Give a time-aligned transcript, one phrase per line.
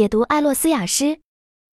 [0.00, 1.20] 解读艾洛斯雅诗。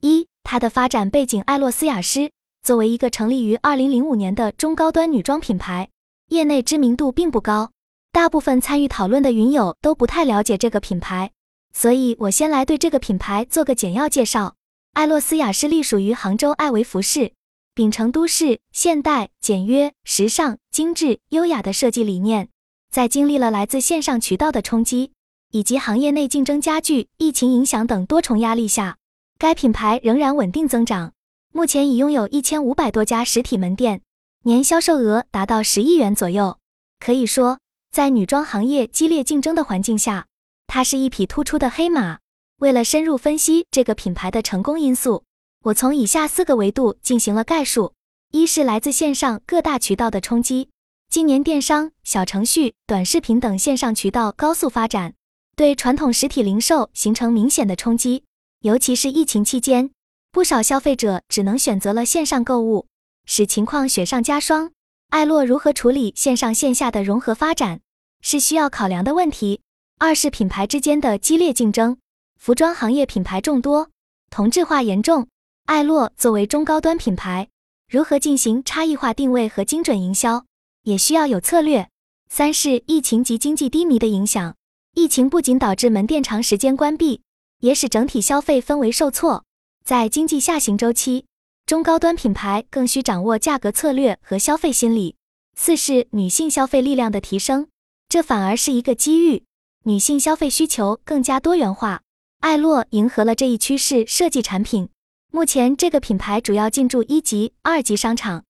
[0.01, 1.41] 一、它的发展背景。
[1.43, 2.29] 艾洛斯雅诗
[2.61, 5.87] 作为一个成立于二零零五年的中高端女装品牌，
[6.27, 7.71] 业内知名度并不高，
[8.11, 11.31] 大部分参与讨论的云友都不太了解这个品牌，
[11.73, 14.55] 所以我先来对这个品牌做个简要介绍。
[14.91, 17.31] 艾洛斯雅诗隶属于杭州艾维服饰，
[17.73, 22.49] 秉承都市、现代、简约、时尚、精致、优雅的设计理念，
[22.91, 25.13] 在经历了来自线上渠道的冲击，
[25.51, 28.97] 以及行业内竞争加剧、疫情影响等多重压力下，
[29.37, 31.13] 该品牌仍然稳定增长。
[31.53, 34.01] 目前已拥有一千五百多家实体门店，
[34.43, 36.57] 年销售额达到十亿元左右。
[36.99, 37.59] 可以说，
[37.91, 40.27] 在女装行业激烈竞争的环境下，
[40.67, 42.19] 它是一匹突出的黑马。
[42.57, 45.23] 为了深入分析这个品牌的成功因素，
[45.63, 47.93] 我从以下四个维度进行了概述：
[48.31, 50.69] 一是来自线上各大渠道的冲击，
[51.09, 55.13] 今年电商、小程序、短视频等线上渠道高速发展，
[55.57, 58.23] 对传统实体零售形成明显的冲击。
[58.61, 59.89] 尤其是疫情期间，
[60.31, 62.85] 不少消费者只能选择了线上购物，
[63.25, 64.71] 使情况雪上加霜。
[65.09, 67.79] 艾洛如何处理线上线下的融合发展，
[68.21, 69.61] 是需要考量的问题。
[69.97, 71.97] 二是品牌之间的激烈竞争。
[72.39, 73.89] 服装行业品牌众多，
[74.29, 75.27] 同质化严重。
[75.65, 77.47] 艾洛作为中高端品牌，
[77.89, 80.45] 如何进行差异化定位和精准营销，
[80.83, 81.89] 也需要有策略。
[82.29, 84.55] 三是疫情及经济低迷的影响。
[84.97, 87.21] 疫情不仅导致门店长时间关闭，
[87.59, 89.45] 也使整体消费氛围受挫。
[89.85, 91.27] 在经济下行周期，
[91.67, 95.15] 中高端品牌更需掌握价格策略和消费心理。
[95.55, 97.67] 四是女性消费力量的提升，
[98.09, 99.43] 这反而是一个机遇。
[99.83, 102.01] 女性消费需求更加多元化。
[102.39, 104.89] 艾洛迎合了这一趋势，设计产品。
[105.31, 108.45] 目前，这个品牌主要进驻一级、二级商场。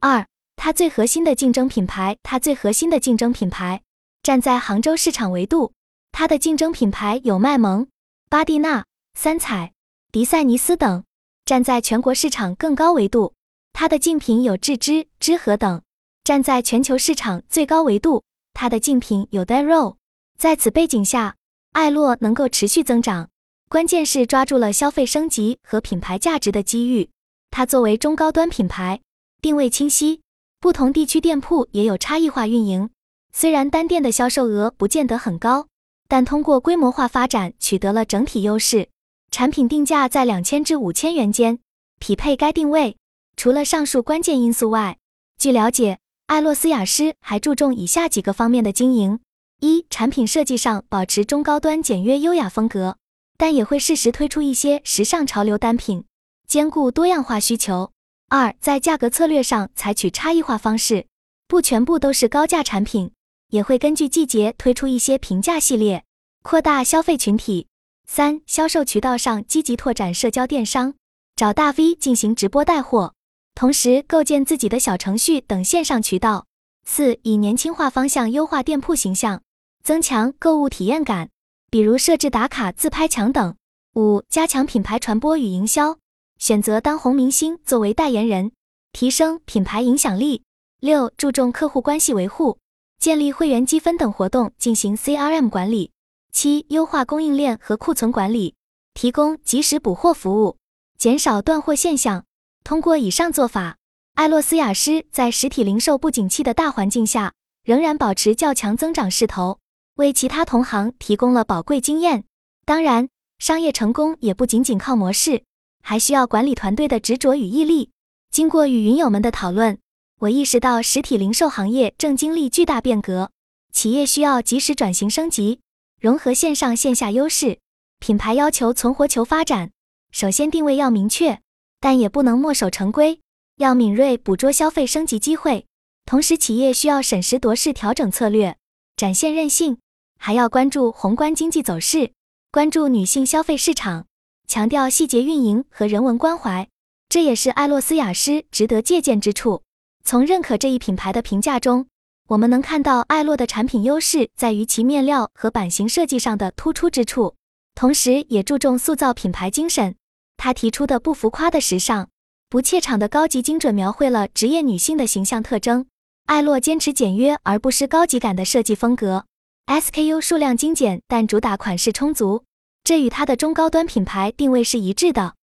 [0.00, 0.26] 二，
[0.56, 3.82] 它最核心的竞争品牌，它最核心的竞争品牌
[4.22, 5.74] 站在杭州市场维度。
[6.12, 7.88] 它的竞争品牌有麦萌、
[8.28, 9.72] 巴蒂娜、三彩、
[10.12, 11.04] 迪赛尼斯等，
[11.44, 13.34] 站在全国市场更高维度。
[13.72, 15.82] 它的竞品有智之、知和等，
[16.24, 18.24] 站在全球市场最高维度。
[18.52, 19.96] 它的竞品有 d a r o。
[20.38, 21.36] 在此背景下。
[21.72, 23.30] 艾洛能够持续增长，
[23.68, 27.08] 关键是抓住了消费升级和品牌价值的机遇。
[27.52, 29.00] 它作为中高端品牌，
[29.40, 30.20] 定位清晰，
[30.58, 32.90] 不同地区店铺也有差异化运营。
[33.32, 35.68] 虽然单店的销售额不见得很高，
[36.10, 38.88] 但通过规模化发展取得了整体优势。
[39.30, 41.60] 产品定价在两千至五千元间，
[42.00, 42.96] 匹配该定位。
[43.36, 44.98] 除了上述关键因素外，
[45.38, 49.20] 据了解，艾洛斯雅诗还注重以下几个方面的经营。
[49.60, 52.96] 一、产品设计上保持中高端、简约、优雅风格，
[53.38, 56.04] 但也会适时推出一些时尚潮流单品，
[56.48, 57.92] 兼顾多样化需求。
[58.28, 61.06] 二、在价格策略上采取差异化方式，
[61.46, 63.12] 不全部都是高价产品，
[63.50, 66.04] 也会根据季节推出一些平价系列，
[66.42, 67.68] 扩大消费群体。
[68.06, 70.94] 三、销售渠道上积极拓展社交电商，
[71.36, 73.14] 找大 V 进行直播带货，
[73.54, 76.46] 同时构建自己的小程序等线上渠道。
[76.84, 79.42] 四、以年轻化方向优化店铺形象。
[79.82, 81.30] 增强购物体验感，
[81.70, 83.56] 比如设置打卡自拍墙等。
[83.94, 85.96] 五、加强品牌传播与营销，
[86.38, 88.52] 选择当红明星作为代言人，
[88.92, 90.42] 提升品牌影响力。
[90.80, 92.58] 六、注重客户关系维护，
[93.00, 95.90] 建立会员积分等活动进行 CRM 管理。
[96.32, 98.54] 七、优化供应链和库存管理，
[98.92, 100.58] 提供及时补货服务，
[100.98, 102.26] 减少断货现象。
[102.62, 103.78] 通过以上做法，
[104.16, 107.32] 艾洛斯雅诗在实体零售不景气的大环境下，
[107.64, 109.58] 仍然保持较强增长势头。
[109.94, 112.24] 为其他同行提供了宝贵经验。
[112.66, 115.44] 当然，商业成功也不仅仅靠模式，
[115.82, 117.90] 还需要管理团队的执着与毅力。
[118.30, 119.78] 经过与云友们的讨论，
[120.20, 123.30] 我意识到实体零售行业正经历巨大变革，
[123.72, 125.60] 企业需要及时转型升级，
[125.98, 127.58] 融合线上线下优势。
[128.00, 129.70] 品牌要求存活求发展，
[130.12, 131.40] 首先定位要明确，
[131.80, 133.20] 但也不能墨守成规，
[133.56, 135.64] 要敏锐捕捉消费升级机会。
[136.04, 138.58] 同时，企业需要审时度势调整策略，
[138.96, 139.78] 展现韧性。
[140.18, 142.12] 还要关注宏观经济走势，
[142.52, 144.04] 关注女性消费市场，
[144.46, 146.68] 强调细节运营和人文关怀，
[147.08, 149.62] 这也是艾洛斯雅诗值得借鉴之处。
[150.04, 151.86] 从认可这一品牌的评价中，
[152.28, 157.34] 我们能看到艾洛的产品优势在于其面料和版型设计上的突出之处，
[157.74, 159.94] 同时也注重塑造品牌精神。
[160.36, 162.08] 他提出的不浮夸的时尚，
[162.48, 165.86] 不怯场的高级精准，描绘了职业女性的形象特征。
[166.26, 169.26] 艾洛坚持简约而不失高级感的设计风格。
[169.66, 172.44] SKU 数量精简，但主打款式充足，
[172.82, 175.34] 这与它的中高端品牌定位是一致的。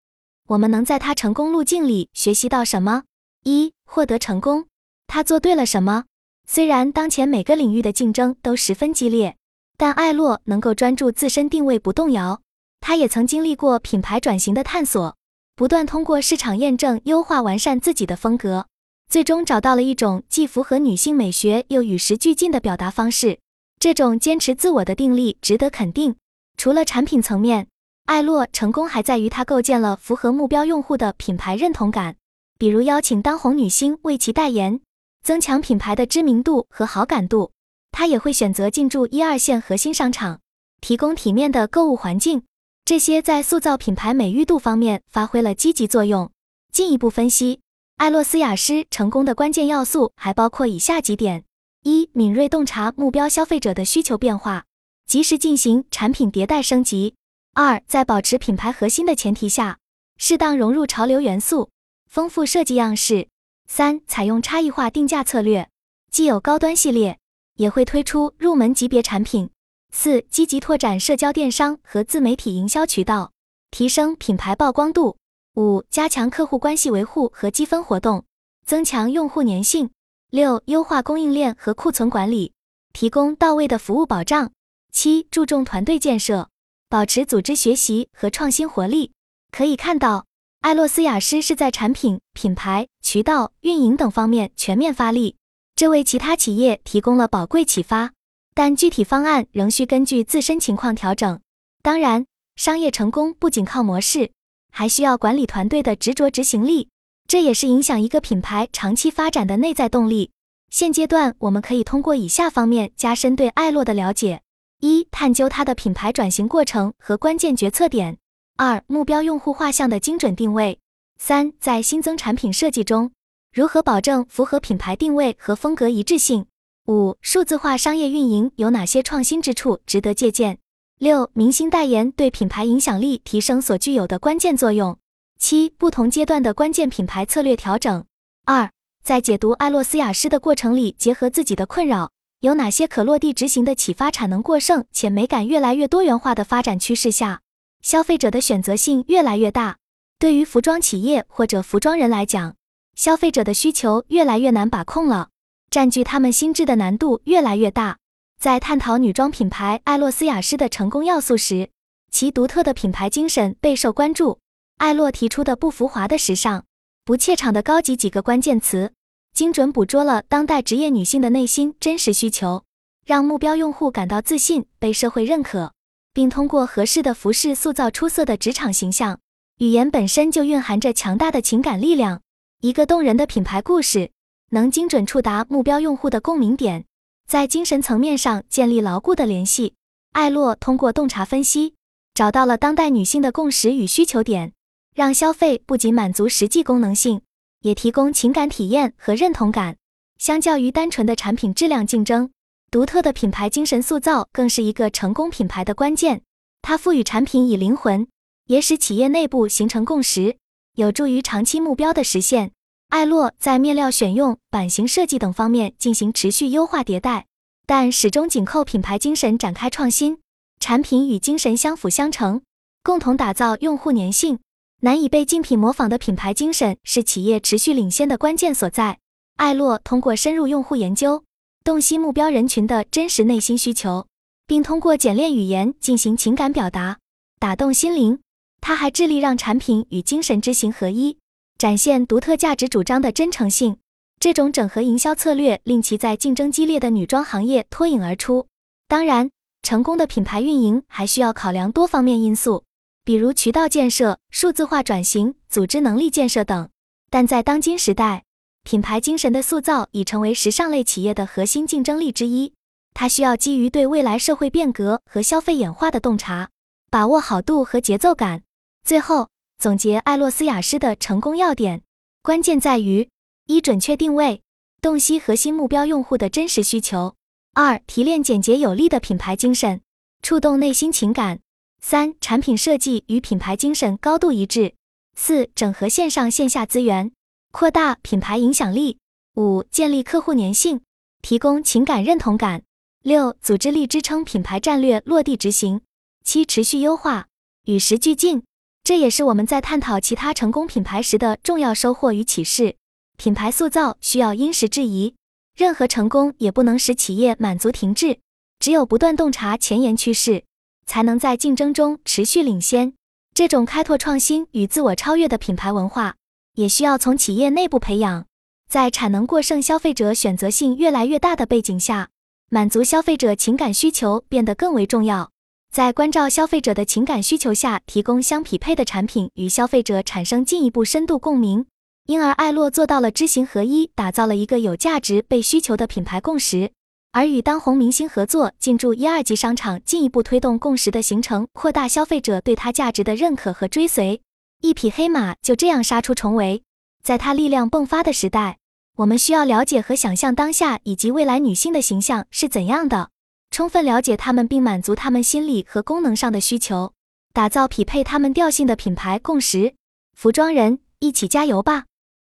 [0.48, 3.04] 我们能在它成功路径里学习到什么？
[3.44, 4.68] 一、获得成功，
[5.08, 6.04] 他做对了什么？
[6.48, 9.36] 虽然当前每个领域的竞争都十分激烈，
[9.78, 12.42] 但艾洛能够专注自身定位不动摇，
[12.80, 15.16] 他也曾经历过品牌转型的探索，
[15.56, 18.68] 不断通过市场验证优化完善自己的风格，
[19.10, 23.40] 最终找到了一种既符合女性美学又与时俱进的表达方式。
[23.80, 26.16] 这种坚持自我的定力值得肯定。
[26.58, 27.68] 除了产品层面，
[28.06, 32.16] 艾洛成功还在于他构建了符合目标用户的品牌认同感，
[32.58, 34.82] 比如邀请当红女星为其代言，
[35.24, 37.52] 增强品牌的知名度和好感度。
[37.92, 40.40] 他也会选择进驻一二线核心商场，
[40.82, 42.44] 提供体面的购物环境，
[42.86, 46.30] 这些在塑造品牌美誉度方面发挥了积极作用。
[46.72, 47.62] 进一步分析，
[47.96, 51.44] 艾洛斯雅诗成功的关键要素还包括以下几点。
[51.84, 54.66] 一、敏锐洞察目标消费者的需求变化，
[55.08, 57.16] 及时进行产品迭代升级。
[57.54, 59.80] 二、在保持品牌核心的前提下，
[60.18, 61.70] 适当融入潮流元素，
[62.08, 63.28] 丰富设计样式。
[63.68, 65.70] 三、采用差异化定价策略，
[66.10, 67.20] 既有高端系列，
[67.56, 69.50] 也会推出入门级别产品。
[69.92, 73.32] 四、积极拓展社交电商和自媒体营销渠道，
[73.72, 75.18] 提升品牌曝光度。
[75.56, 78.24] 五、加强客户关系维护和积分活动，
[78.64, 79.90] 增强用户粘性。
[80.30, 82.54] 六、优化供应链和库存管理，
[82.94, 84.52] 提供到位的服务保障。
[84.92, 86.50] 七、注重团队建设，
[86.88, 89.14] 保持组织学习和创新活力。
[89.52, 90.27] 可以看到，
[90.62, 95.38] 艾洛斯雅诗是在产品、品牌、渠道、运营等方面全面发力，
[95.76, 98.12] 这为其他企业提供了宝贵启发。
[98.54, 101.40] 但具体方案仍需根据自身情况调整。
[101.82, 102.26] 当然，
[102.56, 104.32] 商业成功不仅靠模式，
[104.72, 106.90] 还需要管理团队的执着执行力。
[107.28, 110.32] 这也是影响一个品牌长期发展的内在动力。
[110.70, 114.42] 现阶段，我们可以通过以下方面加深对艾洛的了解：
[114.82, 118.16] 一、探究它的品牌转型过程和关键决策点；
[118.60, 120.80] 二、目标用户画像的精准定位；
[121.20, 123.12] 三、在新增产品设计中，
[123.54, 126.46] 如何保证符合品牌定位和风格一致性；
[126.88, 130.56] 五、数字化商业运营有哪些创新之处值得借鉴；
[130.98, 134.98] 六、明星代言对品牌影响力提升所具有的关键作用。
[135.38, 138.06] 七、不同阶段的关键品牌策略调整。
[138.46, 138.72] 二、
[139.04, 144.10] 在解读艾洛斯雅诗的过程里，结合自己的困扰，有哪些可落地执行的启发？
[144.10, 147.42] 产能过剩且美感越来越多元化的发展趋势下，
[147.88, 149.78] 消费者的选择性越来越大。
[150.20, 152.54] 对于服装企业或者服装人来讲，
[152.96, 155.30] 消费者的需求越来越难把控了，
[155.70, 157.96] 占据他们心智的难度越来越大。
[158.42, 161.70] 在探讨女装品牌艾洛斯雅诗的成功要素时，
[162.12, 164.40] 其独特的品牌精神备受关注。
[164.80, 166.66] 艾洛提出的不浮华的时尚、
[167.06, 168.92] 不怯场的高级几个关键词，
[169.34, 172.66] 精准捕捉了当代职业女性的内心真实需求，
[173.06, 175.72] 让目标用户感到自信、被社会认可，
[176.18, 179.20] 并通过合适的服饰塑造出色的职场形象。
[179.60, 182.24] 语言本身就蕴含着强大的情感力量，
[182.62, 184.10] 一个动人的品牌故事
[184.50, 186.86] 能精准触达目标用户的共鸣点，
[187.28, 189.76] 在精神层面上建立牢固的联系。
[190.14, 191.76] 艾洛通过洞察分析，
[192.16, 194.54] 找到了当代女性的共识与需求点。
[194.96, 197.22] 让消费不仅满足实际功能性，
[197.62, 199.78] 也提供情感体验和认同感。
[200.18, 202.32] 相较于单纯的产品质量竞争，
[202.70, 206.22] 独特的品牌精神塑造更是一个成功品牌的关键。
[206.62, 208.08] 它赋予产品以灵魂，
[208.48, 210.36] 也使企业内部形成共识，
[210.76, 212.52] 有助于长期目标的实现。
[212.90, 217.26] 艾洛在面料选用、版型设计等方面进行持续优化迭代，
[217.66, 220.20] 但始终紧扣品牌精神展开创新。
[220.60, 222.42] 产品与精神相辅相成，
[222.84, 224.40] 共同打造用户粘性。
[224.82, 229.00] 难以被竞品模仿的品牌精神是企业持续领先的关键所在。
[229.38, 231.24] 艾洛通过深入用户研究，
[231.68, 234.08] 洞悉目标人群的真实内心需求，
[234.48, 237.00] 并通过简练语言进行情感表达，
[237.40, 238.20] 打动心灵。
[238.62, 241.18] 他还致力让产品与精神知行合一，
[241.58, 243.76] 展现独特价值主张的真诚性。
[244.18, 248.48] 这种整合营销策略令其在竞争激烈的女装行业脱颖而出。
[248.88, 249.30] 当然，
[249.62, 252.64] 成功的品牌运营还需要考量多方面因素。
[253.04, 256.70] 比如渠道建设、数字化转型、组织能力建设等，
[257.10, 258.24] 但在当今时代，
[258.68, 262.52] 品牌精神的塑造已成为时尚类企业的核心竞争力之一。
[262.94, 266.50] 它需要基于对未来社会变革和消费演化的洞察，
[266.92, 268.44] 把握好度和节奏感。
[268.84, 271.82] 最后总结艾洛斯雅诗的成功要点，
[272.22, 273.08] 关键在于：
[273.46, 274.42] 一、准确定位，
[274.82, 277.16] 洞悉核心目标用户的真实需求；
[277.54, 279.80] 二、提炼简洁有力的品牌精神，
[280.22, 281.40] 触动内心情感。
[281.80, 284.74] 三、产品设计与品牌精神高度一致。
[285.16, 287.14] 四、整合线上线下资源，
[287.60, 289.00] 扩大品牌影响力。
[289.34, 290.82] 五、建立客户粘性，
[291.24, 292.62] 提供情感认同感。
[293.02, 295.82] 六、组织力支撑品牌战略落地执行。
[296.24, 297.26] 七、持续优化，
[297.64, 298.44] 与时俱进。
[298.84, 302.76] 这也是我们在探讨其他成功品牌时的重要收获与启示。
[303.18, 305.16] 品牌塑造需要因时制宜，
[305.56, 308.20] 任何成功也不能使企业满足停滞，
[308.60, 310.44] 只有不断洞察前沿趋势。
[310.86, 312.94] 才能在竞争中持续领先。
[313.34, 316.16] 这种开拓创新与自我超越的品牌文化，
[316.58, 318.26] 也需要从企业内部培养。
[318.68, 322.10] 在产能过剩、消费者选择性越来越大的背景下，
[322.50, 325.30] 满足消费者情感需求变得更为重要。
[325.72, 331.68] 在关照消费者的情感需求下，提供相匹配的产品，与消费者产生进一步深度共鸣。
[332.08, 336.72] 因而，艾洛做到了知行合一，打造了一个有价值、被需求的品牌共识。
[337.12, 344.22] 而与当红明星合作进驻一二级商场，进一步推动共识的形成，扩大消费者对它价值的认可和追随。
[344.62, 346.64] 一匹黑马就这样杀出重围。
[347.04, 348.58] 在它力量迸发的时代，
[348.98, 353.12] 我们需要了解和想象当下以及未来女性的形象是怎样的，
[353.52, 356.94] 充分了解她们，并满足她们心理和功能上的需求，
[357.32, 359.76] 打造匹配她们调性的品牌共识。
[360.16, 361.86] 服装人，一起加油吧！